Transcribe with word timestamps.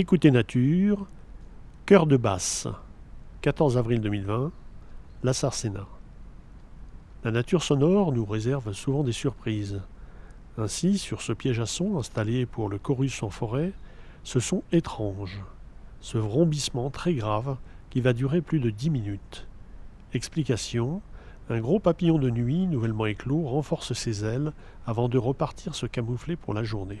Écoutez 0.00 0.30
Nature, 0.30 1.08
Cœur 1.84 2.06
de 2.06 2.16
basse, 2.16 2.68
14 3.40 3.76
avril 3.76 4.00
2020, 4.00 4.52
La 5.24 5.32
Sarcena. 5.32 5.88
La 7.24 7.32
nature 7.32 7.64
sonore 7.64 8.12
nous 8.12 8.24
réserve 8.24 8.72
souvent 8.74 9.02
des 9.02 9.10
surprises. 9.10 9.82
Ainsi, 10.56 10.98
sur 10.98 11.20
ce 11.20 11.32
piège 11.32 11.58
à 11.58 11.66
son 11.66 11.98
installé 11.98 12.46
pour 12.46 12.68
le 12.68 12.78
chorus 12.78 13.24
en 13.24 13.30
forêt, 13.30 13.72
ce 14.22 14.38
son 14.38 14.62
étrange, 14.70 15.42
ce 16.00 16.16
vrombissement 16.16 16.90
très 16.90 17.14
grave 17.14 17.56
qui 17.90 18.00
va 18.00 18.12
durer 18.12 18.40
plus 18.40 18.60
de 18.60 18.70
dix 18.70 18.90
minutes. 18.90 19.48
Explication 20.14 21.02
un 21.50 21.58
gros 21.58 21.80
papillon 21.80 22.20
de 22.20 22.30
nuit, 22.30 22.68
nouvellement 22.68 23.06
éclos, 23.06 23.48
renforce 23.48 23.94
ses 23.94 24.24
ailes 24.24 24.52
avant 24.86 25.08
de 25.08 25.18
repartir 25.18 25.74
se 25.74 25.86
camoufler 25.86 26.36
pour 26.36 26.54
la 26.54 26.62
journée. 26.62 27.00